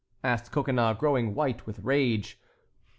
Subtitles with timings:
[0.23, 2.39] asked Coconnas, growing white with rage.